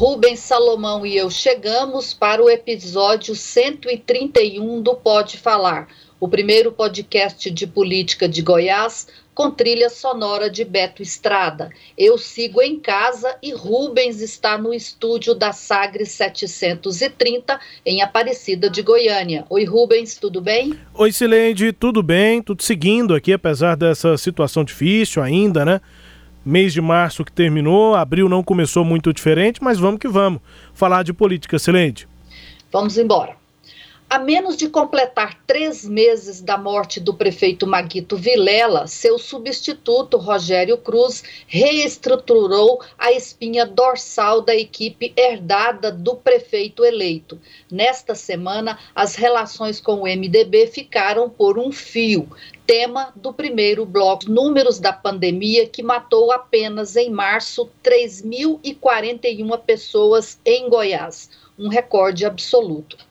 [0.00, 7.50] Rubens Salomão e eu chegamos para o episódio 131 do Pode Falar, o primeiro podcast
[7.50, 11.68] de política de Goiás com trilha sonora de Beto Estrada.
[11.98, 18.80] Eu sigo em casa e Rubens está no estúdio da Sagres 730 em Aparecida de
[18.80, 19.44] Goiânia.
[19.50, 20.80] Oi Rubens, tudo bem?
[20.94, 22.42] Oi Sileide, tudo bem?
[22.42, 25.78] Tudo seguindo aqui, apesar dessa situação difícil ainda, né?
[26.44, 30.40] Mês de março que terminou, abril não começou muito diferente, mas vamos que vamos.
[30.72, 32.08] Falar de política, Sileide.
[32.72, 33.39] Vamos embora.
[34.10, 40.76] A menos de completar três meses da morte do prefeito Maguito Vilela, seu substituto, Rogério
[40.76, 47.40] Cruz, reestruturou a espinha dorsal da equipe herdada do prefeito eleito.
[47.70, 52.28] Nesta semana, as relações com o MDB ficaram por um fio
[52.66, 60.68] tema do primeiro bloco, números da pandemia que matou apenas em março 3.041 pessoas em
[60.68, 63.08] Goiás, um recorde absoluto.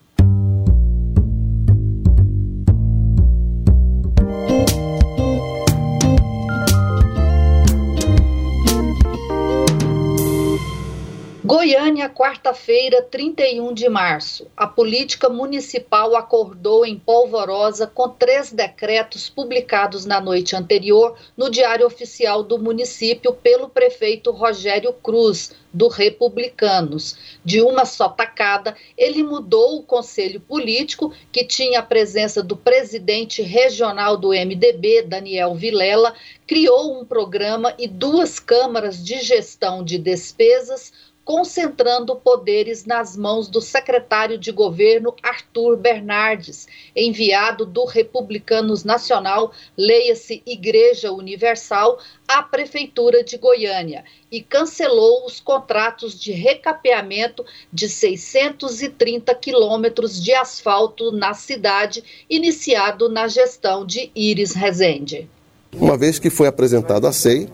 [11.50, 14.46] Goiânia, quarta-feira, 31 de março.
[14.56, 21.88] A política municipal acordou em polvorosa com três decretos publicados na noite anterior no Diário
[21.88, 27.16] Oficial do município pelo prefeito Rogério Cruz, do Republicanos.
[27.44, 33.42] De uma só tacada, ele mudou o conselho político, que tinha a presença do presidente
[33.42, 36.14] regional do MDB, Daniel Vilela,
[36.46, 40.92] criou um programa e duas câmaras de gestão de despesas
[41.30, 50.42] concentrando poderes nas mãos do secretário de governo Arthur Bernardes, enviado do Republicanos Nacional, leia-se
[50.44, 60.20] Igreja Universal, à Prefeitura de Goiânia e cancelou os contratos de recapeamento de 630 quilômetros
[60.20, 65.30] de asfalto na cidade, iniciado na gestão de Iris Rezende.
[65.74, 67.48] Uma vez que foi apresentado a SEI,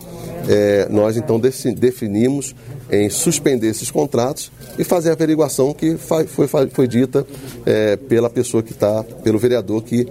[0.48, 2.54] é, nós então definimos
[2.90, 7.26] em suspender esses contratos e fazer a averiguação que foi, foi, dita
[7.64, 10.06] é, pela pessoa que está, pelo vereador que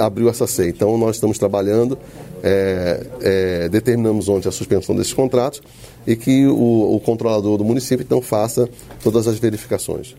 [0.00, 0.68] abriu essa SEI.
[0.68, 1.98] Então nós estamos trabalhando,
[2.42, 5.62] é, é, determinamos ontem a suspensão desses contratos
[6.06, 8.68] e que o, o controlador do município então faça
[9.02, 10.14] todas as verificações.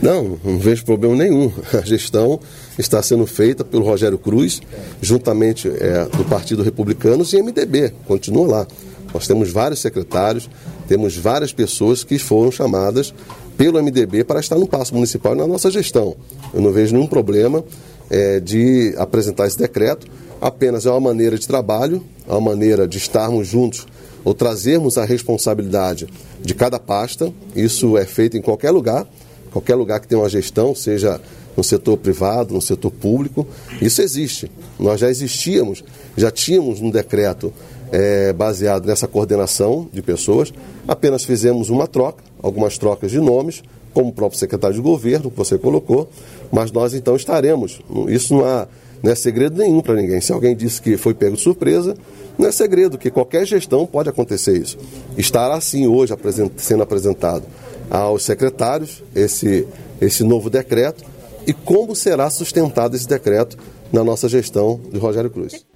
[0.00, 1.52] Não, não vejo problema nenhum.
[1.72, 2.40] A gestão
[2.76, 4.60] está sendo feita pelo Rogério Cruz,
[5.00, 8.66] juntamente é, do Partido Republicanos e MDB, continua lá.
[9.12, 10.48] Nós temos vários secretários,
[10.88, 13.12] temos várias pessoas que foram chamadas
[13.56, 16.16] pelo MDB para estar no Passo Municipal e na nossa gestão.
[16.52, 17.62] Eu não vejo nenhum problema
[18.10, 20.06] é, de apresentar esse decreto,
[20.40, 23.86] apenas é uma maneira de trabalho, é uma maneira de estarmos juntos
[24.24, 26.08] ou trazermos a responsabilidade
[26.40, 27.32] de cada pasta.
[27.54, 29.06] Isso é feito em qualquer lugar,
[29.52, 31.20] qualquer lugar que tenha uma gestão, seja
[31.56, 33.46] no setor privado, no setor público.
[33.80, 34.50] Isso existe.
[34.78, 35.84] Nós já existíamos,
[36.16, 37.52] já tínhamos um decreto
[37.92, 40.52] é, baseado nessa coordenação de pessoas.
[40.88, 45.36] Apenas fizemos uma troca, algumas trocas de nomes, como o próprio secretário de governo que
[45.36, 46.08] você colocou,
[46.50, 47.80] mas nós então estaremos.
[48.08, 48.66] Isso não, há,
[49.02, 50.20] não é segredo nenhum para ninguém.
[50.20, 51.94] Se alguém disse que foi pego de surpresa,
[52.38, 54.78] não é segredo, que qualquer gestão pode acontecer isso.
[55.18, 56.14] Estará assim hoje
[56.56, 57.44] sendo apresentado
[57.90, 59.68] aos secretários esse,
[60.00, 61.04] esse novo decreto
[61.46, 63.58] e como será sustentado esse decreto
[63.92, 65.71] na nossa gestão de Rogério Cruz.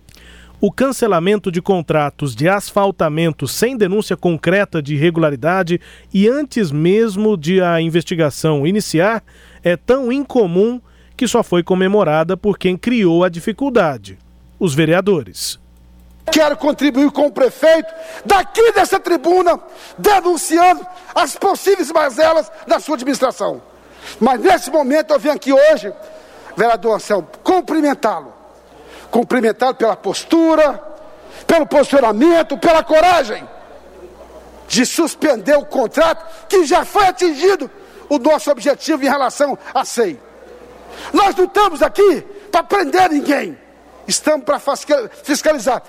[0.58, 5.78] O cancelamento de contratos de asfaltamento sem denúncia concreta de irregularidade
[6.14, 9.22] e antes mesmo de a investigação iniciar
[9.62, 10.80] é tão incomum
[11.14, 14.18] que só foi comemorada por quem criou a dificuldade:
[14.58, 15.60] os vereadores.
[16.32, 17.92] Quero contribuir com o prefeito
[18.24, 19.60] daqui dessa tribuna,
[19.98, 23.60] denunciando as possíveis mazelas da sua administração.
[24.18, 25.92] Mas nesse momento eu venho aqui hoje,
[26.56, 28.35] vereador Anselmo, cumprimentá-lo
[29.16, 30.78] cumprimentá-lo pela postura,
[31.47, 33.48] pelo posicionamento, pela coragem
[34.68, 37.71] de suspender o contrato que já foi atingido
[38.10, 40.21] o nosso objetivo em relação à SEI.
[41.15, 42.22] Nós não estamos aqui
[42.53, 43.57] para prender ninguém,
[44.07, 44.60] estamos para
[45.22, 45.83] fiscalizar.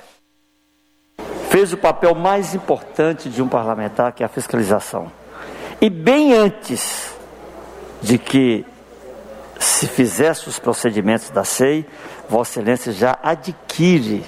[1.49, 5.11] Fez o papel mais importante de um parlamentar, que é a fiscalização.
[5.81, 7.13] E bem antes
[8.01, 8.65] de que
[9.59, 11.85] se fizesse os procedimentos da SEI,
[12.29, 14.23] Vossa Excelência já adquire,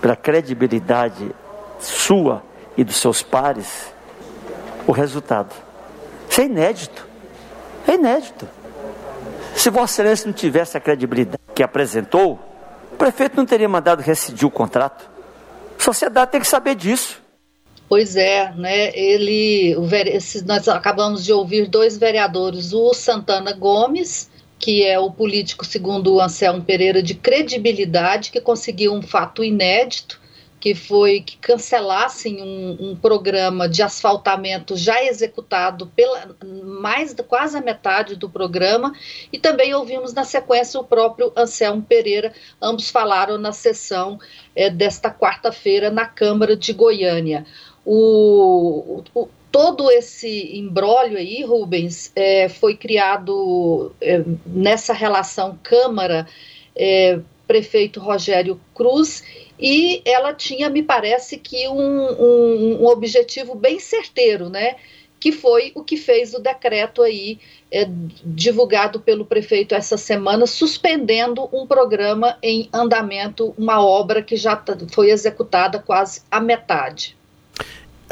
[0.00, 1.30] pela credibilidade
[1.78, 2.42] sua
[2.76, 3.92] e dos seus pares,
[4.86, 5.54] o resultado.
[6.28, 7.06] Isso é inédito.
[7.86, 8.48] É inédito.
[9.54, 12.40] Se Vossa Excelência não tivesse a credibilidade que apresentou,
[12.92, 15.08] o prefeito não teria mandado rescindir o contrato.
[15.78, 17.20] A sociedade tem que saber disso.
[17.88, 18.90] Pois é, né?
[18.96, 19.76] Ele,
[20.46, 24.30] nós acabamos de ouvir dois vereadores, o Santana Gomes,
[24.62, 30.20] que é o político, segundo o Anselmo Pereira, de credibilidade, que conseguiu um fato inédito,
[30.60, 37.60] que foi que cancelassem um, um, programa de asfaltamento já executado pela mais quase a
[37.60, 38.92] metade do programa.
[39.32, 42.32] E também ouvimos na sequência o próprio Anselmo Pereira.
[42.62, 44.20] Ambos falaram na sessão
[44.54, 47.44] é, desta quarta-feira na Câmara de Goiânia.
[47.84, 56.26] O, o todo esse embrólio aí, Rubens, é, foi criado é, nessa relação Câmara
[56.74, 59.22] é, prefeito Rogério Cruz
[59.60, 64.76] e ela tinha, me parece que, um, um, um, objetivo bem certeiro, né?
[65.20, 67.38] Que foi o que fez o decreto aí
[67.70, 67.86] é,
[68.24, 74.60] divulgado pelo prefeito essa semana, suspendendo um programa em andamento, uma obra que já
[74.90, 77.16] foi executada quase a metade.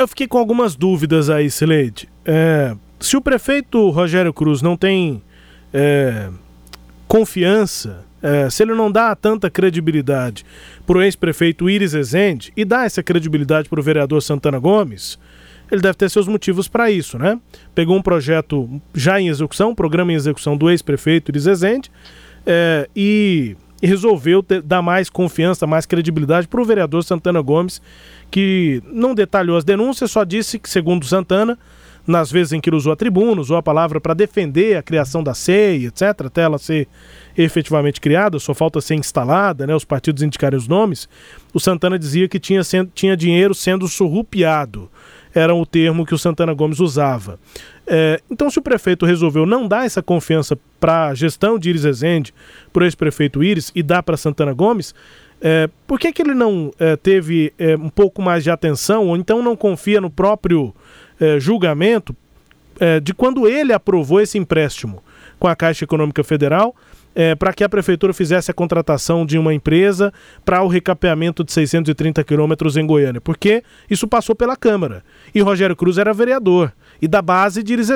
[0.00, 2.08] Eu fiquei com algumas dúvidas aí, Sileide.
[2.25, 5.23] É, se o prefeito Rogério Cruz não tem
[5.75, 6.31] é,
[7.06, 10.43] confiança é, se ele não dá tanta credibilidade
[10.87, 15.19] para o ex-prefeito Iris Ezende e dá essa credibilidade para o vereador Santana Gomes,
[15.70, 17.38] ele deve ter seus motivos para isso, né?
[17.75, 21.93] Pegou um projeto já em execução, um programa em execução do ex-prefeito Iris Ezende,
[22.46, 27.81] é, e, e, resolveu ter, dar mais confiança, mais credibilidade para o vereador Santana Gomes,
[28.31, 31.59] que não detalhou as denúncias, só disse que, segundo Santana,
[32.06, 35.23] nas vezes em que ele usou a tribuna, usou a palavra para defender a criação
[35.23, 36.88] da CEI, etc., até ela ser
[37.37, 41.09] efetivamente criada, só falta ser instalada, né, os partidos indicarem os nomes,
[41.55, 42.62] o Santana dizia que tinha,
[42.94, 44.91] tinha dinheiro sendo surrupiado.
[45.35, 47.38] Era o termo que o Santana Gomes usava.
[47.87, 51.85] É, então, se o prefeito resolveu não dar essa confiança para a gestão de Iris
[51.85, 52.35] Ezende,
[52.73, 54.94] para o ex-prefeito Iris, e dá para Santana Gomes,
[55.41, 59.17] é, por que, que ele não é, teve é, um pouco mais de atenção, ou
[59.17, 60.75] então não confia no próprio
[61.19, 62.15] é, julgamento
[62.79, 65.03] é, de quando ele aprovou esse empréstimo
[65.38, 66.75] com a Caixa Econômica Federal
[67.14, 70.12] é, para que a prefeitura fizesse a contratação de uma empresa
[70.44, 75.02] para o recapeamento de 630 quilômetros em Goiânia, porque isso passou pela Câmara.
[75.34, 77.88] E Rogério Cruz era vereador e da base de Iris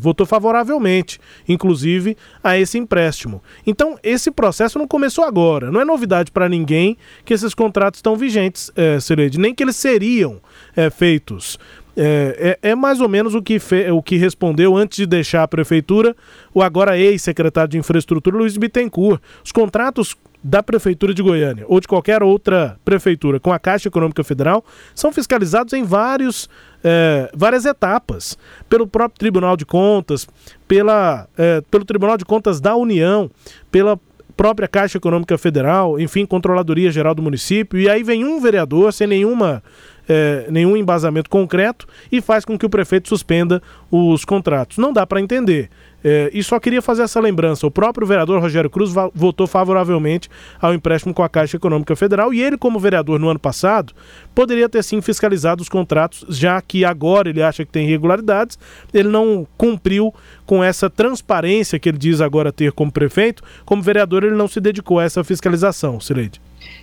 [0.00, 1.18] votou favoravelmente,
[1.48, 3.42] inclusive, a esse empréstimo.
[3.66, 8.16] Então, esse processo não começou agora, não é novidade para ninguém que esses contratos estão
[8.16, 8.98] vigentes, é,
[9.38, 10.40] nem que eles seriam
[10.76, 11.58] é, feitos
[11.96, 15.42] é, é, é, mais ou menos o que, fe, o que respondeu antes de deixar
[15.42, 16.16] a prefeitura
[16.54, 19.20] o agora ex-secretário de Infraestrutura, Luiz Bittencourt.
[19.44, 24.24] Os contratos da Prefeitura de Goiânia ou de qualquer outra prefeitura com a Caixa Econômica
[24.24, 26.48] Federal são fiscalizados em vários,
[26.82, 28.36] é, várias etapas,
[28.68, 30.26] pelo próprio Tribunal de Contas,
[30.66, 33.30] pela, é, pelo Tribunal de Contas da União,
[33.70, 33.98] pela
[34.36, 39.06] própria Caixa Econômica Federal, enfim, Controladoria Geral do Município, e aí vem um vereador sem
[39.06, 39.62] nenhuma
[40.08, 44.78] é, nenhum embasamento concreto e faz com que o prefeito suspenda os contratos.
[44.78, 45.70] Não dá para entender.
[46.04, 50.28] É, e só queria fazer essa lembrança: o próprio vereador Rogério Cruz votou favoravelmente
[50.60, 53.92] ao empréstimo com a Caixa Econômica Federal e ele, como vereador no ano passado,
[54.34, 58.58] poderia ter sim fiscalizado os contratos, já que agora ele acha que tem irregularidades,
[58.92, 60.12] ele não cumpriu
[60.46, 63.42] com essa transparência que ele diz agora ter como prefeito.
[63.64, 66.40] Como vereador, ele não se dedicou a essa fiscalização, Sileide.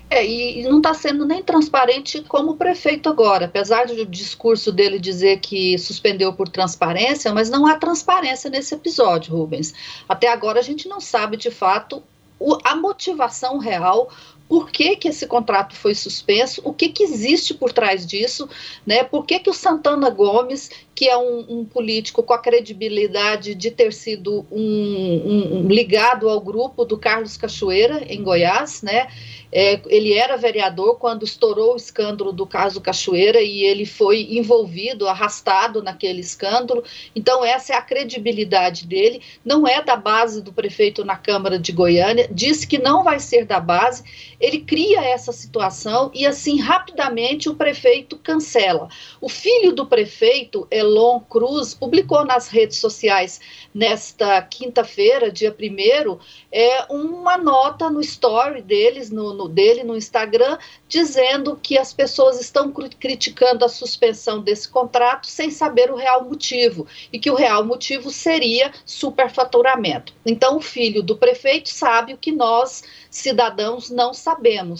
[0.10, 5.39] É, e, não está sendo nem transparente como prefeito agora, apesar do discurso dele dizer
[5.39, 9.74] que suspendeu por transparência, mas não há transparência nesse episódio, Rubens.
[10.08, 12.01] Até agora a gente não sabe de fato
[12.39, 14.10] o, a motivação real,
[14.50, 18.50] por que, que esse contrato foi suspenso, o que, que existe por trás disso,
[18.84, 19.03] né?
[19.03, 23.70] Por que, que o Santana Gomes, que é um, um político com a credibilidade de
[23.70, 29.08] ter sido um, um, ligado ao grupo do Carlos Cachoeira, em Goiás, né?
[29.51, 35.08] É, ele era vereador quando estourou o escândalo do caso Cachoeira e ele foi envolvido,
[35.08, 36.84] arrastado naquele escândalo.
[37.15, 39.22] Então, essa é a credibilidade dele.
[39.44, 43.46] Não é da base do prefeito na Câmara de Goiânia, disse que não vai ser
[43.46, 44.03] da base.
[44.39, 48.88] Ele cria essa situação e assim rapidamente o prefeito cancela.
[49.19, 53.39] O filho do prefeito, Elon Cruz, publicou nas redes sociais
[53.74, 56.17] nesta quinta-feira, dia 1
[56.51, 62.39] é uma nota no story deles, no, no, dele no Instagram, dizendo que as pessoas
[62.39, 67.63] estão criticando a suspensão desse contrato sem saber o real motivo e que o real
[67.63, 70.13] motivo seria superfaturamento.
[70.25, 74.28] Então, o filho do prefeito sabe o que nós, cidadãos, não sabemos,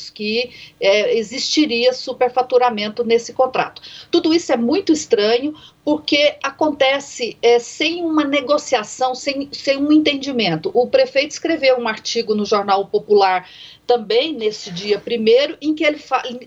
[0.09, 3.81] que é, existiria superfaturamento nesse contrato.
[4.11, 5.53] Tudo isso é muito estranho,
[5.83, 10.69] porque acontece é, sem uma negociação, sem, sem um entendimento.
[10.73, 13.49] O prefeito escreveu um artigo no Jornal Popular
[13.87, 15.99] também nesse dia primeiro, em que ele,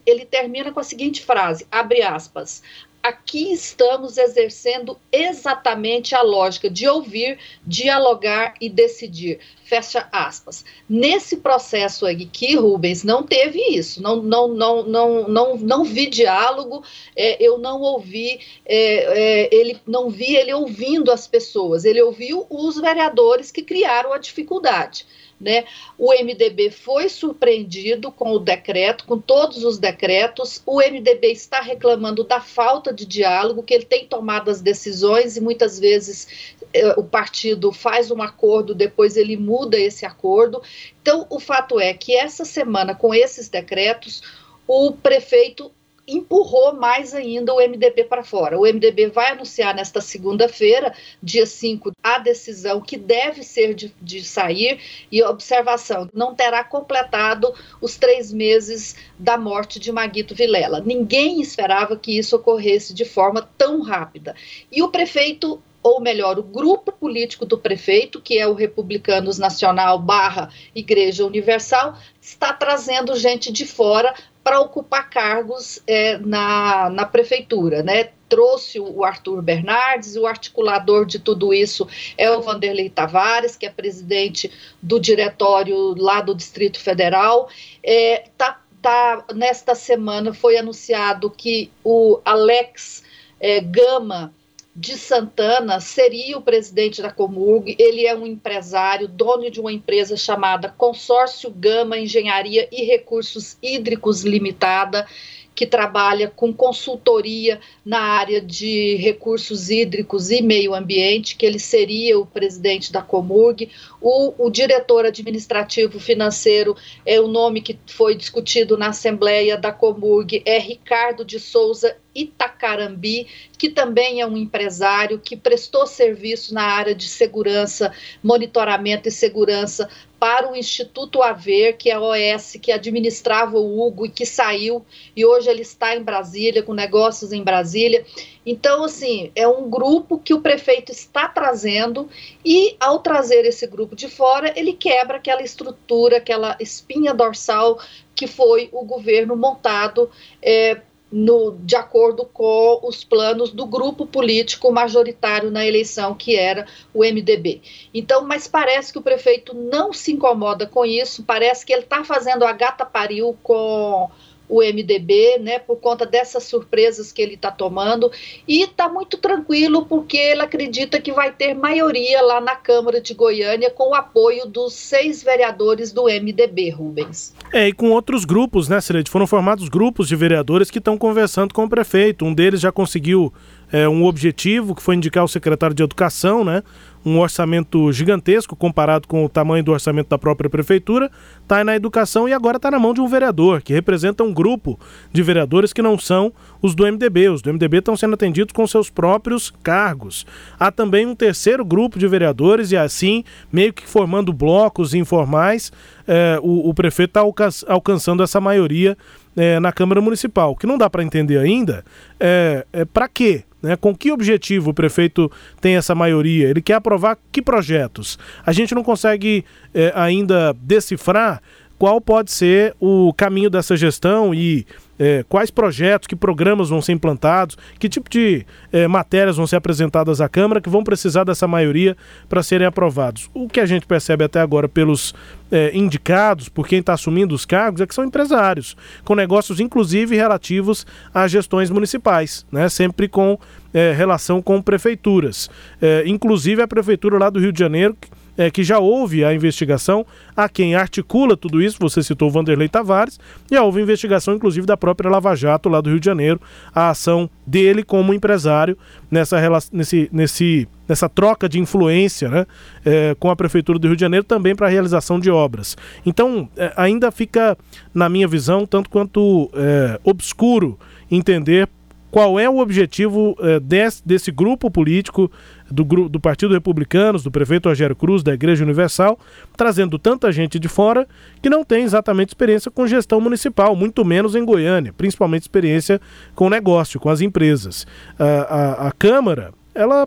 [0.07, 2.63] ele termina com a seguinte frase, abre aspas,
[3.03, 9.41] aqui estamos exercendo exatamente a lógica de ouvir, dialogar e decidir.
[9.65, 10.65] Fecha aspas.
[10.89, 14.03] Nesse processo aqui, Rubens, não teve isso.
[14.03, 16.85] Não, não, não, não, não, não vi diálogo.
[17.17, 21.85] É, eu não ouvi é, é, ele, não vi ele ouvindo as pessoas.
[21.85, 25.07] Ele ouviu os vereadores que criaram a dificuldade.
[25.43, 25.65] Né?
[25.99, 30.63] O MDB foi surpreendido com o decreto, com todos os decretos.
[30.65, 35.41] O MDB está reclamando da falta de diálogo, que ele tem tomado as decisões e
[35.41, 40.63] muitas vezes eh, o partido faz um acordo, depois ele muda esse acordo.
[41.01, 44.23] Então, o fato é que essa semana, com esses decretos,
[44.65, 45.73] o prefeito
[46.07, 48.59] empurrou mais ainda o MDB para fora.
[48.59, 54.23] O MDB vai anunciar nesta segunda-feira, dia 5, a decisão que deve ser de, de,
[54.25, 54.81] sair
[55.11, 60.81] e observação, não terá completado os três meses da morte de Maguito Vilela.
[60.81, 64.35] Ninguém esperava que isso ocorresse de forma tão rápida.
[64.71, 69.99] E o prefeito ou melhor, o grupo político do prefeito, que é o Republicanos Nacional
[69.99, 77.83] barra Igreja Universal, está trazendo gente de fora para ocupar cargos é, na, na prefeitura,
[77.83, 78.11] né?
[78.29, 83.71] Trouxe o Arthur Bernardes, o articulador de tudo isso é o Vanderlei Tavares, que é
[83.71, 87.49] presidente do diretório lá do Distrito Federal.
[87.83, 93.05] É, tá, tá, nesta semana foi anunciado que o Alex
[93.39, 94.35] é, Gama,
[94.75, 97.77] de Santana seria o presidente da Comurg.
[97.79, 104.23] Ele é um empresário, dono de uma empresa chamada Consórcio Gama Engenharia e Recursos Hídricos
[104.23, 105.07] Limitada
[105.55, 112.19] que trabalha com consultoria na área de recursos hídricos e meio ambiente, que ele seria
[112.19, 113.69] o presidente da Comurg.
[114.01, 120.43] O, o diretor administrativo financeiro é o nome que foi discutido na Assembleia da Comurg,
[120.47, 126.95] é Ricardo de Souza Itacarambi, que também é um empresário que prestou serviço na área
[126.95, 127.93] de segurança,
[128.23, 129.89] monitoramento e segurança
[130.23, 134.87] para o Instituto Haver, que é a OS que administrava o Hugo e que saiu,
[135.17, 138.07] e hoje ele está em Brasília, com negócios em Brasília.
[138.47, 142.09] Então, assim, é um grupo que o prefeito está trazendo,
[142.45, 147.81] e ao trazer esse grupo de fora, ele quebra aquela estrutura, aquela espinha dorsal
[148.15, 150.09] que foi o governo montado
[150.41, 156.67] é, no, de acordo com os planos do grupo político majoritário na eleição, que era
[156.95, 157.61] o MDB.
[157.93, 162.03] Então, mas parece que o prefeito não se incomoda com isso, parece que ele está
[162.03, 164.11] fazendo a gata pariu com
[164.53, 168.13] o MDB, né, por conta dessas surpresas que ele está tomando,
[168.47, 173.15] e está muito tranquilo porque ele acredita que vai ter maioria lá na Câmara de
[173.15, 177.35] Goiânia com o apoio dos seis vereadores do MDB, Rubens.
[177.51, 179.11] É, e com outros grupos, né, Celeste?
[179.11, 182.27] Foram formados grupos de vereadores que estão conversando com o prefeito.
[182.27, 183.33] Um deles já conseguiu
[183.73, 186.63] é, um objetivo, que foi indicar o secretário de Educação, né?
[187.05, 191.11] um orçamento gigantesco comparado com o tamanho do orçamento da própria prefeitura,
[191.43, 194.79] está na educação e agora está na mão de um vereador, que representa um grupo
[195.13, 197.29] de vereadores que não são os do MDB.
[197.29, 200.25] Os do MDB estão sendo atendidos com seus próprios cargos.
[200.59, 205.73] Há também um terceiro grupo de vereadores e assim, meio que formando blocos informais,
[206.07, 208.97] é, o, o, prefeito está alca alcançando essa maioria
[209.37, 210.53] é, na Câmara Municipal.
[210.53, 211.85] O que não dá para entender ainda
[212.21, 213.45] é, é para quê?
[213.63, 213.77] Né?
[213.77, 216.49] Com que objetivo o prefeito tem essa maioria?
[216.49, 218.19] Ele quer aprovar que projetos?
[218.45, 221.41] A gente não consegue é, ainda decifrar
[221.83, 224.65] qual pode ser o caminho dessa gestão e
[224.97, 229.57] é, quais projetos, que programas vão ser implantados, que tipo de é, matérias vão ser
[229.57, 231.97] apresentadas à Câmara que vão precisar dessa maioria
[232.29, 233.29] para serem aprovados.
[233.35, 235.13] O que a gente percebe até agora pelos
[235.51, 240.15] é, indicados, por quem está assumindo os cargos, é que são empresários, com negócios inclusive
[240.15, 242.69] relativos às gestões municipais, né?
[242.69, 243.37] sempre com
[243.75, 245.51] é, relação com prefeituras.
[245.81, 247.97] É, inclusive a prefeitura lá do Rio de Janeiro
[248.37, 252.69] é, que já houve a investigação a quem articula tudo isso, você citou o Vanderlei
[252.69, 253.19] Tavares,
[253.51, 256.41] e houve investigação, inclusive, da própria Lava Jato lá do Rio de Janeiro,
[256.75, 258.77] a ação dele como empresário
[259.11, 259.37] nessa,
[259.73, 262.47] nesse, nesse, nessa troca de influência né,
[262.85, 265.77] é, com a Prefeitura do Rio de Janeiro também para a realização de obras.
[266.07, 267.57] Então, é, ainda fica,
[267.95, 270.79] na minha visão, tanto quanto é, obscuro
[271.11, 271.69] entender
[272.13, 275.33] qual é o objetivo é, desse, desse grupo político
[275.71, 279.19] do, do Partido Republicanos, do prefeito Rogério Cruz, da Igreja Universal,
[279.57, 281.09] trazendo tanta gente de fora
[281.41, 285.99] que não tem exatamente experiência com gestão municipal, muito menos em Goiânia, principalmente experiência
[286.35, 287.87] com negócio, com as empresas.
[288.19, 290.07] A, a, a Câmara, ela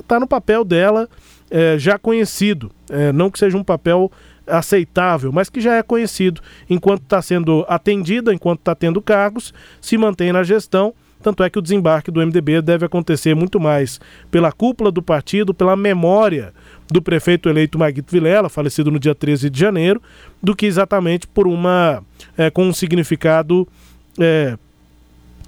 [0.00, 1.08] está no papel dela
[1.48, 4.10] é, já conhecido, é, não que seja um papel
[4.44, 9.96] aceitável, mas que já é conhecido enquanto está sendo atendida, enquanto está tendo cargos, se
[9.96, 10.92] mantém na gestão
[11.24, 13.98] tanto é que o desembarque do MDB deve acontecer muito mais
[14.30, 16.52] pela cúpula do partido, pela memória
[16.86, 20.02] do prefeito eleito Maguito Vilela, falecido no dia 13 de janeiro,
[20.42, 22.04] do que exatamente por uma.
[22.36, 23.66] É, com um significado.
[24.20, 24.58] É,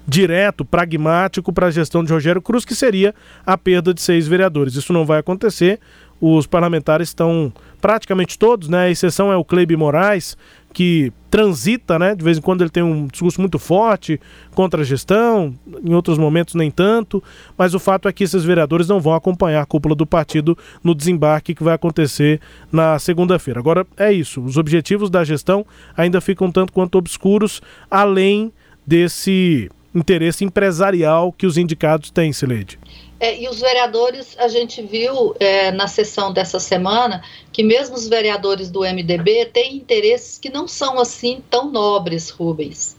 [0.09, 3.13] direto, pragmático para a gestão de Rogério Cruz, que seria
[3.45, 4.75] a perda de seis vereadores.
[4.75, 5.81] Isso não vai acontecer.
[6.21, 8.85] Os parlamentares estão praticamente todos, né?
[8.85, 10.37] A exceção é o Cleibe Moraes,
[10.73, 12.15] que transita, né?
[12.15, 14.19] De vez em quando ele tem um discurso muito forte
[14.53, 17.23] contra a gestão, em outros momentos nem tanto,
[17.57, 20.95] mas o fato é que esses vereadores não vão acompanhar a cúpula do partido no
[20.95, 22.39] desembarque que vai acontecer
[22.71, 23.59] na segunda-feira.
[23.59, 28.51] Agora é isso, os objetivos da gestão ainda ficam tanto quanto obscuros, além
[28.85, 32.79] desse interesse empresarial que os indicados têm, Sileide.
[33.19, 37.23] É, e os vereadores, a gente viu é, na sessão dessa semana
[37.57, 42.95] que mesmo os vereadores do MDB têm interesses que não são assim tão nobres, Rubens.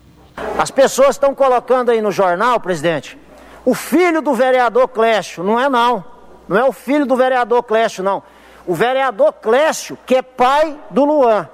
[0.59, 3.17] As pessoas estão colocando aí no jornal, presidente,
[3.65, 5.45] o filho do vereador Clécio.
[5.45, 6.05] Não é não.
[6.49, 8.21] Não é o filho do vereador Clécio, não.
[8.67, 11.49] O vereador Clécio, que é pai do Luan.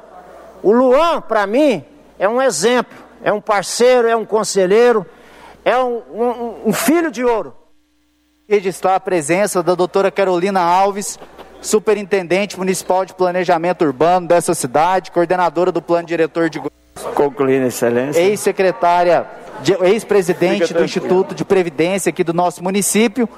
[0.63, 1.85] O Luan, para mim,
[2.19, 2.97] é um exemplo.
[3.23, 5.05] É um parceiro, é um conselheiro,
[5.63, 7.55] é um, um, um filho de ouro
[8.49, 11.19] registrar a presença da doutora Carolina Alves,
[11.65, 16.61] superintendente municipal de planejamento urbano dessa cidade, coordenadora do plano diretor de
[17.15, 18.21] Concluindo, excelência.
[18.21, 19.27] Ex-secretária,
[19.83, 23.29] ex-presidente do Instituto de Previdência aqui do nosso município,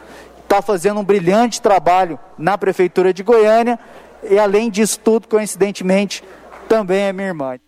[0.43, 3.79] está fazendo um brilhante trabalho na Prefeitura de Goiânia
[4.29, 6.23] e, além disso tudo, coincidentemente,
[6.69, 7.59] também é minha irmã.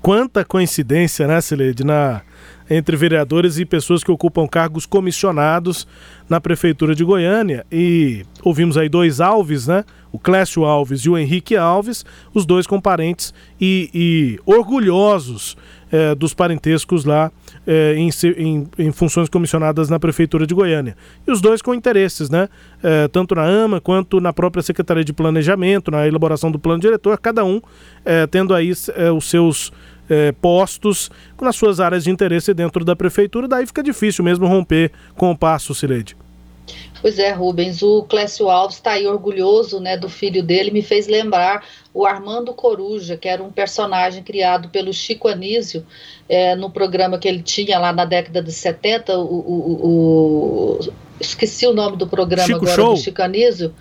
[0.00, 2.22] Quanta coincidência, né, Sileide, na
[2.70, 5.86] entre vereadores e pessoas que ocupam cargos comissionados
[6.28, 7.64] na Prefeitura de Goiânia.
[7.72, 9.84] E ouvimos aí dois Alves, né?
[10.12, 15.56] O Clécio Alves e o Henrique Alves, os dois com parentes e, e orgulhosos
[15.90, 17.30] é, dos parentescos lá
[17.66, 20.96] é, em, em, em, funções comissionadas na Prefeitura de Goiânia.
[21.26, 22.48] E os dois com interesses, né?
[22.82, 27.18] É, tanto na AMA quanto na própria Secretaria de Planejamento, na elaboração do plano diretor,
[27.18, 27.60] cada um
[28.30, 29.72] tendo aí os seus
[30.08, 34.90] é, postos nas suas áreas de interesse dentro da prefeitura, daí fica difícil mesmo romper
[35.14, 36.16] com o passo, Cileide.
[37.00, 41.06] Pois é, Rubens, o Clécio Alves está aí orgulhoso né, do filho dele, me fez
[41.06, 45.86] lembrar o Armando Coruja, que era um personagem criado pelo Chico Anísio,
[46.28, 50.78] é, no programa que ele tinha lá na década de 70, o, o,
[51.20, 52.94] esqueci o nome do programa Chico agora Show.
[52.94, 53.74] do Chico Anísio,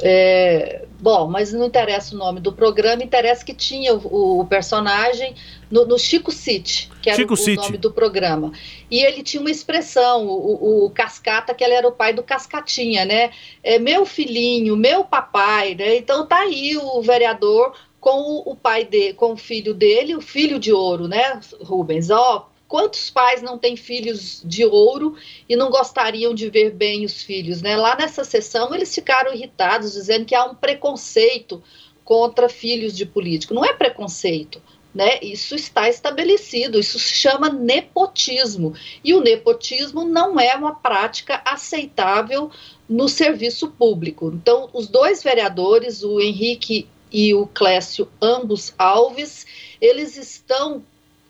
[0.00, 5.34] é, bom, mas não interessa o nome do programa, interessa que tinha o, o personagem
[5.70, 8.52] no, no, Chico City, que era Chico o, o nome do programa.
[8.90, 13.04] E ele tinha uma expressão, o, o, Cascata, que ele era o pai do Cascatinha,
[13.04, 13.30] né?
[13.62, 15.96] É, meu filhinho, meu papai, né?
[15.96, 20.58] Então tá aí o vereador com o, pai de, com o filho dele, o filho
[20.58, 22.10] de ouro, né, Rubens?
[22.10, 25.14] Ó, quantos pais não têm filhos de ouro
[25.46, 27.76] e não gostariam de ver bem os filhos, né?
[27.76, 31.62] Lá nessa sessão eles ficaram irritados, dizendo que há um preconceito
[32.02, 33.52] contra filhos de político.
[33.52, 34.62] Não é preconceito.
[34.94, 35.18] Né?
[35.20, 38.72] Isso está estabelecido, isso se chama nepotismo.
[39.04, 42.50] E o nepotismo não é uma prática aceitável
[42.88, 44.32] no serviço público.
[44.34, 49.46] Então, os dois vereadores, o Henrique e o Clécio, ambos Alves,
[49.78, 50.82] eles estão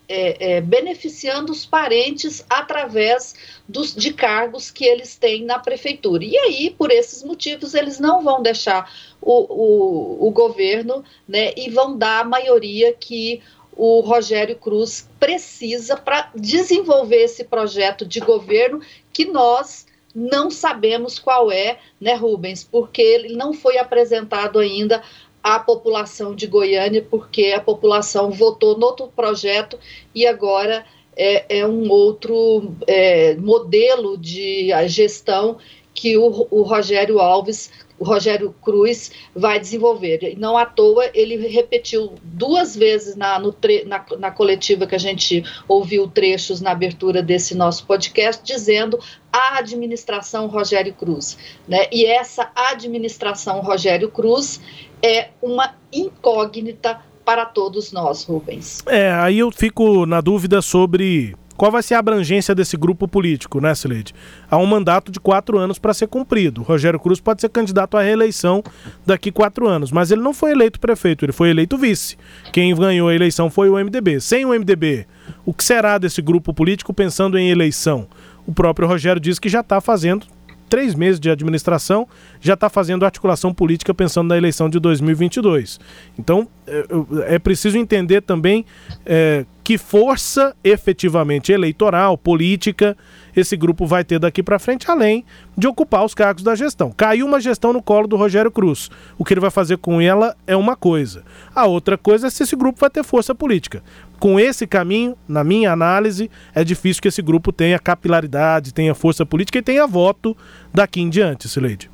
[0.07, 3.35] é, é, beneficiando os parentes através
[3.67, 6.23] dos, de cargos que eles têm na prefeitura.
[6.23, 11.69] E aí, por esses motivos, eles não vão deixar o, o, o governo né, e
[11.69, 13.41] vão dar a maioria que
[13.75, 21.51] o Rogério Cruz precisa para desenvolver esse projeto de governo que nós não sabemos qual
[21.51, 22.63] é, né, Rubens?
[22.63, 25.01] Porque ele não foi apresentado ainda
[25.43, 29.77] a população de Goiânia, porque a população votou no outro projeto
[30.15, 35.57] e agora é, é um outro é, modelo de gestão
[35.93, 40.35] que o, o Rogério Alves o Rogério Cruz vai desenvolver.
[40.37, 45.43] Não à toa, ele repetiu duas vezes na, tre, na, na, coletiva que a gente
[45.67, 48.99] ouviu trechos na abertura desse nosso podcast, dizendo
[49.33, 51.37] a administração Rogério Cruz.
[51.67, 51.87] Né?
[51.91, 54.61] E essa administração Rogério Cruz
[55.01, 58.83] é uma incógnita para todos nós, Rubens.
[58.85, 63.61] É, aí eu fico na dúvida sobre qual vai ser a abrangência desse grupo político,
[63.61, 64.13] né, Sileide?
[64.49, 66.61] Há um mandato de quatro anos para ser cumprido.
[66.61, 68.63] O Rogério Cruz pode ser candidato à reeleição
[69.05, 72.17] daqui quatro anos, mas ele não foi eleito prefeito, ele foi eleito vice.
[72.51, 74.19] Quem ganhou a eleição foi o MDB.
[74.19, 75.05] Sem o MDB,
[75.45, 78.07] o que será desse grupo político pensando em eleição?
[78.45, 80.27] O próprio Rogério diz que já está fazendo
[80.73, 82.07] três meses de administração,
[82.41, 85.79] já está fazendo articulação política pensando na eleição de 2022.
[86.17, 88.65] Então, é, é preciso entender também
[89.05, 92.97] é, que força efetivamente eleitoral, política,
[93.35, 95.23] esse grupo vai ter daqui para frente, além
[95.55, 96.91] de ocupar os cargos da gestão.
[96.91, 98.89] Caiu uma gestão no colo do Rogério Cruz.
[99.15, 101.23] O que ele vai fazer com ela é uma coisa.
[101.53, 103.83] A outra coisa é se esse grupo vai ter força política.
[104.23, 109.25] Com esse caminho, na minha análise, é difícil que esse grupo tenha capilaridade, tenha força
[109.25, 110.33] política e tenha voto
[110.73, 111.91] daqui em diante, Sileide.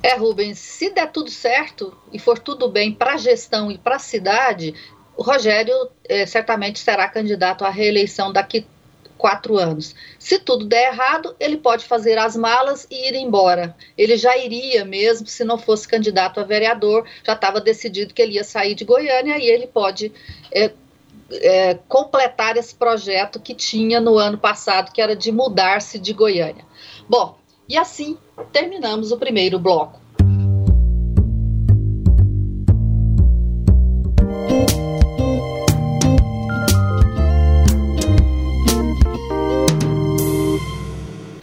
[0.00, 3.96] É, Rubens, se der tudo certo e for tudo bem para a gestão e para
[3.96, 4.76] a cidade,
[5.16, 5.74] o Rogério
[6.08, 8.64] é, certamente será candidato à reeleição daqui
[9.18, 9.96] quatro anos.
[10.20, 13.76] Se tudo der errado, ele pode fazer as malas e ir embora.
[13.98, 18.34] Ele já iria mesmo se não fosse candidato a vereador, já estava decidido que ele
[18.34, 20.12] ia sair de Goiânia e ele pode
[20.52, 20.70] é,
[21.32, 26.64] é, completar esse projeto que tinha no ano passado, que era de mudar-se de Goiânia.
[27.08, 27.38] Bom,
[27.68, 28.18] e assim
[28.52, 29.99] terminamos o primeiro bloco.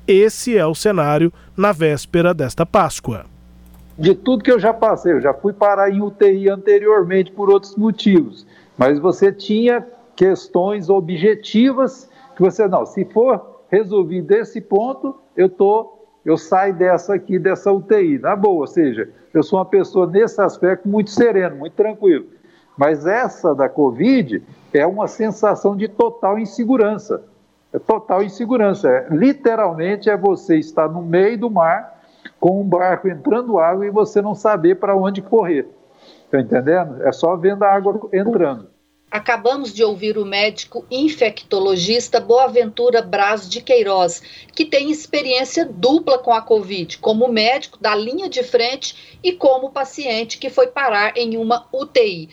[0.07, 3.25] Esse é o cenário na véspera desta Páscoa.
[3.99, 7.75] De tudo que eu já passei, eu já fui parar em UTI anteriormente por outros
[7.75, 9.85] motivos, mas você tinha
[10.15, 12.08] questões objetivas
[12.39, 17.73] que você não, se for resolvido esse ponto, eu tô, eu saio dessa aqui, dessa
[17.73, 22.27] UTI, na boa, ou seja, eu sou uma pessoa nesse aspecto muito sereno, muito tranquilo.
[22.77, 24.41] Mas essa da Covid
[24.73, 27.25] é uma sensação de total insegurança.
[27.73, 28.89] É total insegurança.
[28.89, 32.01] É, literalmente é você estar no meio do mar
[32.39, 35.69] com um barco entrando água e você não saber para onde correr.
[36.25, 37.03] Está entendendo?
[37.03, 38.69] É só vendo a água entrando.
[39.11, 44.23] Acabamos de ouvir o médico infectologista Boaventura Braz de Queiroz,
[44.55, 49.71] que tem experiência dupla com a Covid, como médico da linha de frente e como
[49.71, 52.29] paciente que foi parar em uma UTI.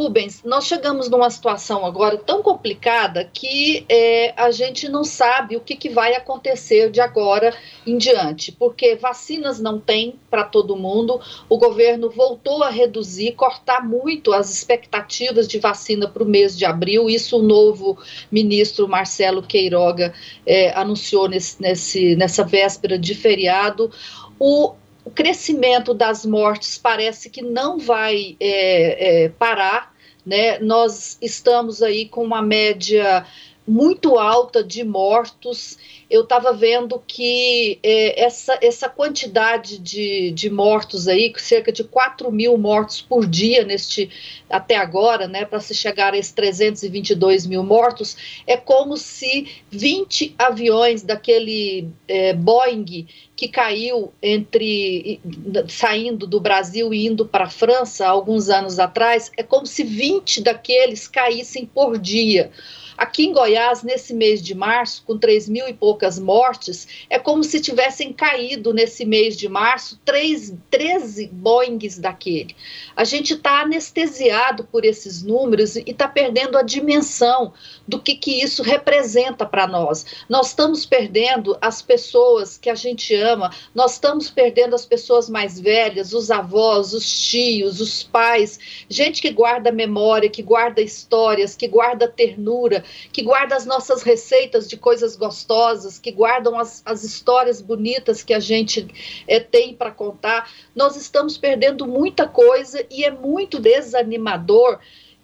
[0.00, 5.60] Rubens, nós chegamos numa situação agora tão complicada que é, a gente não sabe o
[5.60, 7.54] que, que, vai acontecer de agora
[7.86, 13.86] em diante, porque vacinas não tem para todo mundo, o governo voltou a reduzir, cortar
[13.86, 17.98] muito as expectativas de vacina para o mês de abril, isso o novo
[18.32, 20.14] ministro Marcelo Queiroga
[20.46, 23.90] é, anunciou nesse, nesse, nessa véspera de feriado.
[24.38, 24.72] O,
[25.04, 29.89] o crescimento das mortes parece que não vai é, é, parar,
[30.24, 30.58] né?
[30.58, 33.26] Nós estamos aí com uma média
[33.66, 35.78] muito alta de mortos.
[36.10, 42.32] Eu estava vendo que é, essa, essa quantidade de, de mortos aí, cerca de 4
[42.32, 44.10] mil mortos por dia neste
[44.48, 50.34] até agora, né, para se chegar a esses 322 mil mortos, é como se 20
[50.36, 53.06] aviões daquele é, Boeing
[53.40, 55.18] que caiu entre
[55.66, 60.42] saindo do Brasil e indo para a França alguns anos atrás, é como se 20
[60.42, 62.52] daqueles caíssem por dia.
[63.00, 67.42] Aqui em Goiás, nesse mês de março, com 3 mil e poucas mortes, é como
[67.42, 72.54] se tivessem caído nesse mês de março 3, 13 Boeings daquele.
[72.94, 77.54] A gente está anestesiado por esses números e está perdendo a dimensão
[77.88, 80.04] do que, que isso representa para nós.
[80.28, 83.29] Nós estamos perdendo as pessoas que a gente ama,
[83.74, 89.30] nós estamos perdendo as pessoas mais velhas, os avós, os tios, os pais, gente que
[89.30, 95.16] guarda memória, que guarda histórias, que guarda ternura, que guarda as nossas receitas de coisas
[95.16, 98.88] gostosas, que guardam as, as histórias bonitas que a gente
[99.26, 100.50] é, tem para contar.
[100.74, 104.78] Nós estamos perdendo muita coisa e é muito desanimador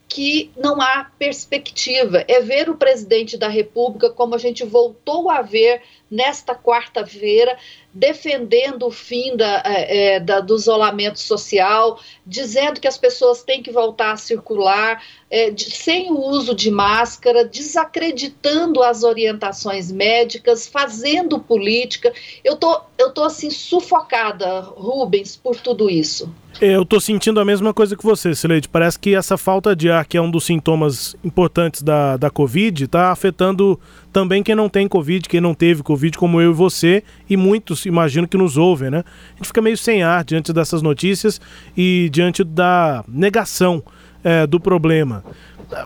[0.08, 2.24] que não há perspectiva.
[2.28, 7.58] É ver o presidente da República, como a gente voltou a ver nesta quarta-feira,
[7.96, 13.62] defendendo o fim da, é, é, da, do isolamento social, dizendo que as pessoas têm
[13.62, 20.66] que voltar a circular é, de, sem o uso de máscara, desacreditando as orientações médicas,
[20.66, 22.12] fazendo política.
[22.44, 26.30] Eu tô, eu tô assim sufocada, Rubens, por tudo isso.
[26.60, 28.68] Eu tô sentindo a mesma coisa que você, Sileide.
[28.68, 32.84] Parece que essa falta de ar, que é um dos sintomas importantes da, da Covid,
[32.84, 33.78] está afetando
[34.10, 37.84] também quem não tem Covid, quem não teve Covid, como eu e você, e muitos,
[37.86, 39.04] imagino que nos ouvem, né?
[39.34, 41.40] A gente fica meio sem ar diante dessas notícias
[41.76, 43.82] e diante da negação
[44.22, 45.24] é, do problema.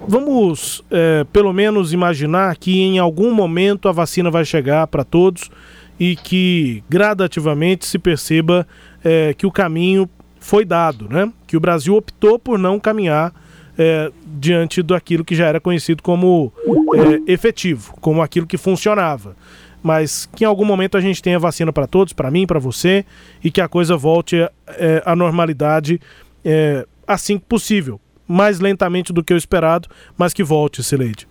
[0.07, 5.51] Vamos, é, pelo menos, imaginar que em algum momento a vacina vai chegar para todos
[5.99, 8.67] e que gradativamente se perceba
[9.05, 10.09] é, que o caminho
[10.39, 11.31] foi dado, né?
[11.47, 13.33] Que o Brasil optou por não caminhar
[13.79, 16.53] é, diante daquilo que já era conhecido como
[16.95, 19.37] é, efetivo, como aquilo que funcionava.
[19.83, 23.05] Mas que em algum momento a gente tenha vacina para todos, para mim, para você,
[23.43, 26.01] e que a coisa volte é, à normalidade
[26.45, 28.01] é, assim que possível.
[28.27, 31.27] Mais lentamente do que o esperado, mas que volte, Sileide.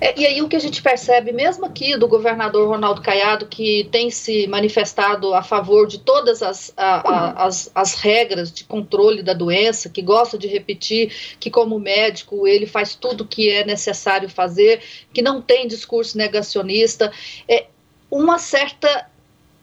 [0.00, 3.88] É, e aí o que a gente percebe, mesmo aqui do governador Ronaldo Caiado, que
[3.90, 9.22] tem se manifestado a favor de todas as, a, a, as, as regras de controle
[9.22, 13.64] da doença, que gosta de repetir que, como médico, ele faz tudo o que é
[13.64, 17.12] necessário fazer, que não tem discurso negacionista,
[17.48, 17.66] é
[18.10, 19.08] uma certa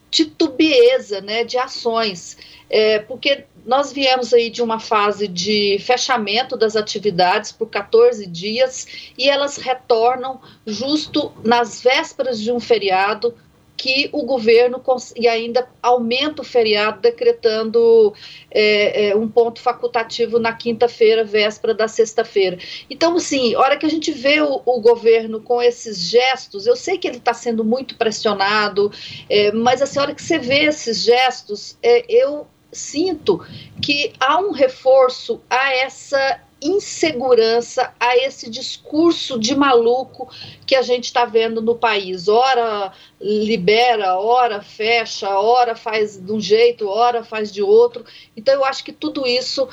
[0.10, 2.38] titubeeza né, de ações.
[2.70, 9.12] É, porque nós viemos aí de uma fase de fechamento das atividades por 14 dias
[9.18, 13.36] e elas retornam justo nas vésperas de um feriado
[13.76, 14.82] que o governo
[15.16, 18.14] e ainda aumenta o feriado, decretando
[18.50, 22.58] é, é, um ponto facultativo na quinta-feira, véspera da sexta-feira.
[22.90, 26.98] Então, assim, hora que a gente vê o, o governo com esses gestos, eu sei
[26.98, 28.92] que ele está sendo muito pressionado,
[29.30, 33.46] é, mas assim, a hora que você vê esses gestos, é, eu sinto
[33.82, 40.28] que há um reforço a essa insegurança, a esse discurso de maluco
[40.66, 42.28] que a gente está vendo no país.
[42.28, 48.04] Ora libera, ora fecha, ora faz de um jeito, ora faz de outro.
[48.36, 49.68] Então, eu acho que tudo isso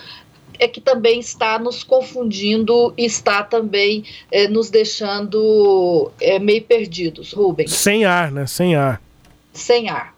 [0.58, 7.32] é que também está nos confundindo e está também é, nos deixando é, meio perdidos,
[7.32, 7.72] Rubens.
[7.72, 8.46] Sem ar, né?
[8.46, 9.02] Sem ar.
[9.52, 10.14] Sem ar.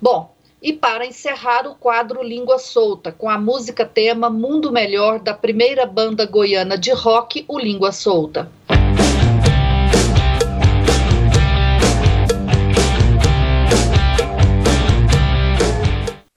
[0.00, 0.33] Bom,
[0.64, 5.84] e para encerrar o quadro Língua Solta, com a música tema Mundo Melhor da primeira
[5.84, 8.50] banda goiana de rock, o Língua Solta.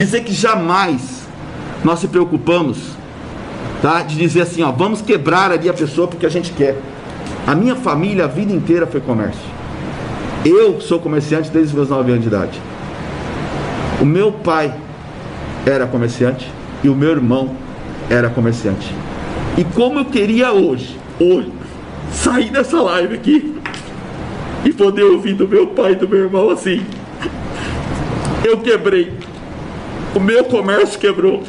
[0.02, 1.26] Dizer que jamais
[1.86, 2.80] nós se preocupamos
[3.82, 6.76] tá, de dizer assim, ó, vamos quebrar ali a pessoa porque a gente quer.
[7.46, 9.40] A minha família a vida inteira foi comércio.
[10.44, 12.62] Eu sou comerciante desde os meus 9 anos de idade.
[14.00, 14.74] O meu pai
[15.66, 16.50] era comerciante
[16.84, 17.56] e o meu irmão
[18.10, 18.94] era comerciante.
[19.58, 21.52] E como eu queria hoje, hoje,
[22.12, 23.56] sair dessa live aqui
[24.64, 26.86] e poder ouvir do meu pai e do meu irmão assim.
[28.44, 29.12] Eu quebrei.
[30.14, 31.44] O meu comércio quebrou.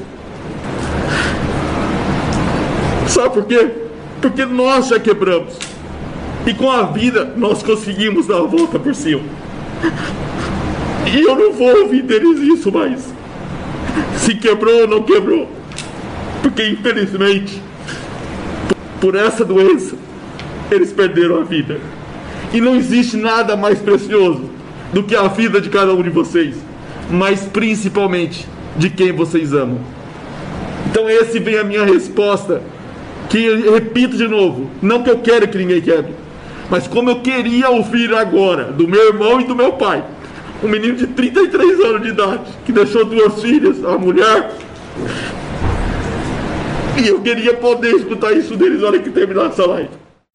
[3.07, 3.71] Sabe por quê?
[4.23, 5.55] Porque nós já quebramos.
[6.47, 9.23] E com a vida nós conseguimos dar a volta por cima.
[11.15, 13.13] E eu não vou ouvir deles isso mais.
[14.19, 15.49] Se quebrou ou não quebrou.
[16.43, 17.61] Porque infelizmente,
[19.01, 19.97] por essa doença,
[20.71, 21.81] eles perderam a vida.
[22.53, 24.51] E não existe nada mais precioso
[24.93, 26.57] do que a vida de cada um de vocês,
[27.11, 29.81] mas principalmente de quem vocês amam.
[30.91, 32.63] Então esse vem a minha resposta,
[33.29, 36.15] que repito de novo, não que eu quero que ninguém quebre,
[36.71, 40.03] mas como eu queria ouvir agora do meu irmão e do meu pai,
[40.63, 44.53] um menino de 33 anos de idade, que deixou duas filhas, a mulher,
[47.01, 49.91] e eu queria poder escutar isso deles na hora que terminar essa live.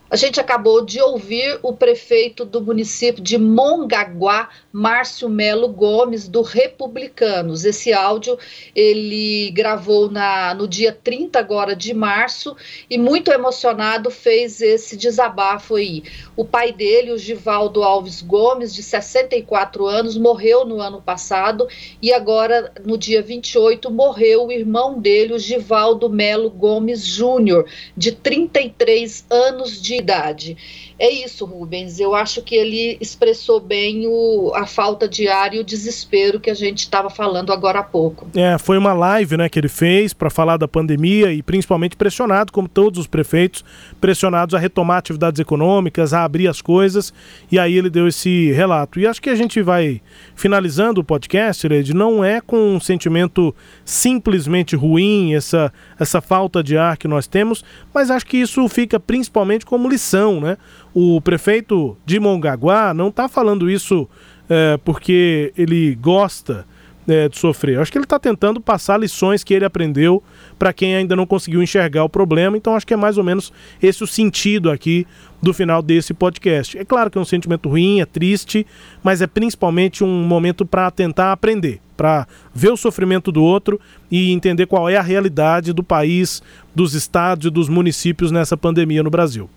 [0.10, 6.42] A gente acabou de ouvir o prefeito do município de Mongaguá, Márcio Melo Gomes, do
[6.42, 7.64] Republicanos.
[7.64, 8.40] Esse áudio
[8.76, 12.58] ele gravou na, no dia 30 agora de março
[12.90, 16.02] e muito emocionado fez esse desabafo aí.
[16.36, 21.68] O pai dele, o Givaldo Alves Gomes, de 64 anos, morreu no ano passado
[22.02, 28.12] e agora, no dia 28, morreu o irmão dele, o Givaldo Melo Gomes Júnior, de
[28.12, 30.58] 33 anos de idade.
[30.98, 32.00] É isso, Rubens.
[32.00, 36.50] Eu acho que ele expressou bem o, a falta de ar e o desespero que
[36.50, 38.28] a gente estava falando agora há pouco.
[38.36, 42.52] É, foi uma live né, que ele fez para falar da pandemia e principalmente pressionado,
[42.52, 43.64] como todos os prefeitos,
[44.00, 47.14] pressionados a retomar atividades econômicas, a abrir as coisas,
[47.52, 49.00] e aí ele deu esse relato.
[49.00, 50.02] E acho que a gente vai
[50.36, 56.78] finalizando o podcast, Led, não é com um sentimento simplesmente ruim, essa, essa falta de
[56.78, 60.58] ar que nós temos, mas acho que isso fica principalmente como lição, né?
[60.94, 64.08] O prefeito de Mongaguá não está falando isso
[64.50, 66.66] é, porque ele gosta
[67.08, 67.80] é, de sofrer.
[67.80, 70.24] acho que ele está tentando passar lições que ele aprendeu
[70.58, 72.58] para quem ainda não conseguiu enxergar o problema.
[72.58, 73.52] Então acho que é mais ou menos
[73.82, 75.06] esse o sentido aqui
[75.42, 76.78] do final desse podcast.
[76.78, 78.66] É claro que é um sentimento ruim, é triste,
[79.04, 83.80] mas é principalmente um momento para tentar aprender, para ver o sofrimento do outro
[84.10, 86.42] e entender qual é a realidade do país,
[86.74, 89.50] dos estados e dos municípios nessa pandemia no Brasil.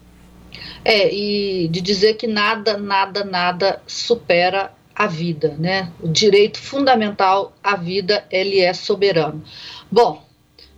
[0.84, 5.92] É, e de dizer que nada, nada, nada supera a vida, né?
[6.00, 9.42] O direito fundamental à vida, ele é soberano.
[9.92, 10.24] Bom,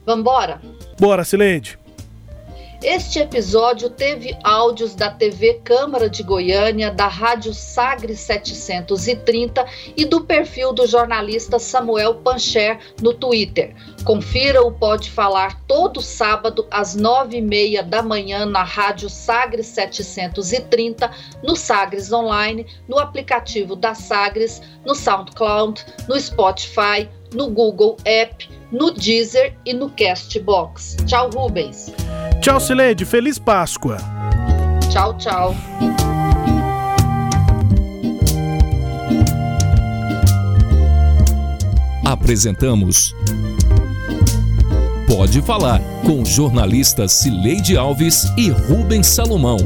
[0.04, 0.60] vamos embora?
[0.98, 1.78] Bora, Sileide.
[2.82, 10.20] Este episódio teve áudios da TV Câmara de Goiânia, da Rádio Sagre 730 e do
[10.20, 13.74] perfil do jornalista Samuel Pancher no Twitter.
[14.04, 19.66] Confira o Pode Falar todo sábado às nove e meia da manhã na Rádio Sagres
[19.66, 21.10] 730,
[21.42, 28.90] no Sagres Online, no aplicativo da Sagres, no SoundCloud, no Spotify, no Google App, no
[28.92, 30.96] Deezer e no Castbox.
[31.06, 31.92] Tchau, Rubens.
[32.40, 33.04] Tchau, Sileide.
[33.04, 33.98] Feliz Páscoa.
[34.90, 35.54] Tchau, tchau.
[42.04, 43.14] Apresentamos
[45.06, 49.56] Pode Falar com jornalistas Cileide Alves e Rubens Salomão.